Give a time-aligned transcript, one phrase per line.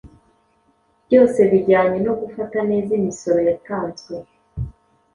[1.05, 4.15] byose bijyanye no gufata neza imisoro yatanzwe